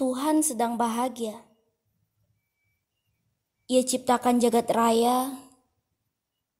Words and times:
Tuhan 0.00 0.40
sedang 0.40 0.80
bahagia. 0.80 1.36
Ia 3.68 3.82
ciptakan 3.84 4.40
jagat 4.40 4.68
raya, 4.72 5.32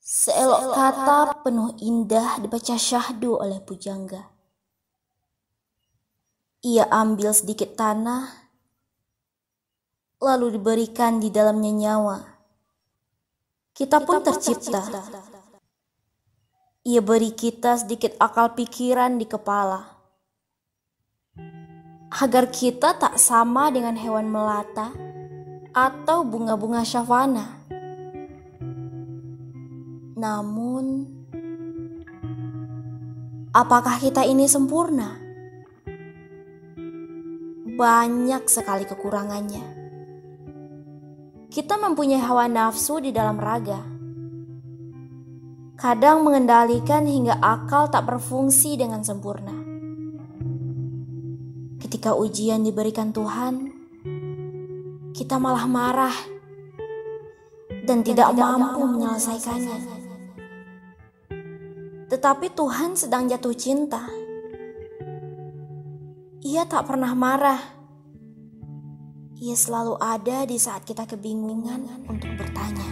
seelok 0.00 0.72
kata 0.72 1.44
penuh 1.44 1.76
indah 1.80 2.40
dibaca 2.40 2.76
syahdu 2.76 3.36
oleh 3.36 3.60
pujangga. 3.60 4.32
Ia 6.62 6.86
ambil 6.88 7.34
sedikit 7.34 7.74
tanah, 7.74 8.30
lalu 10.22 10.56
diberikan 10.56 11.18
di 11.18 11.28
dalamnya 11.28 11.72
nyawa. 11.74 12.18
Kita 13.74 14.04
pun 14.04 14.22
tercipta. 14.22 14.84
Ia 16.86 17.00
beri 17.02 17.34
kita 17.34 17.82
sedikit 17.82 18.14
akal 18.22 18.54
pikiran 18.54 19.18
di 19.18 19.26
kepala. 19.26 20.01
Agar 22.12 22.52
kita 22.52 22.92
tak 23.00 23.16
sama 23.16 23.72
dengan 23.72 23.96
hewan 23.96 24.28
melata 24.28 24.92
atau 25.72 26.20
bunga-bunga 26.28 26.84
syafana. 26.84 27.64
Namun, 30.20 31.08
apakah 33.56 33.96
kita 33.96 34.28
ini 34.28 34.44
sempurna? 34.44 35.16
Banyak 37.72 38.44
sekali 38.44 38.84
kekurangannya. 38.84 39.64
Kita 41.48 41.80
mempunyai 41.80 42.20
hawa 42.20 42.44
nafsu 42.44 43.00
di 43.00 43.08
dalam 43.08 43.40
raga. 43.40 43.80
Kadang 45.80 46.28
mengendalikan 46.28 47.08
hingga 47.08 47.40
akal 47.40 47.88
tak 47.88 48.04
berfungsi 48.04 48.76
dengan 48.76 49.00
sempurna. 49.00 49.71
Ketika 51.92 52.16
ujian 52.16 52.64
diberikan 52.64 53.12
Tuhan, 53.12 53.68
kita 55.12 55.36
malah 55.36 55.68
marah 55.68 56.16
dan 57.84 58.00
tidak 58.00 58.32
mampu 58.32 58.80
menyelesaikannya. 58.80 59.76
Tetapi 62.08 62.46
Tuhan 62.56 62.96
sedang 62.96 63.28
jatuh 63.28 63.52
cinta. 63.52 64.08
Ia 66.40 66.64
tak 66.64 66.88
pernah 66.88 67.12
marah. 67.12 67.60
Ia 69.36 69.52
selalu 69.52 70.00
ada 70.00 70.48
di 70.48 70.56
saat 70.56 70.88
kita 70.88 71.04
kebingungan 71.04 72.08
untuk 72.08 72.32
bertanya. 72.40 72.88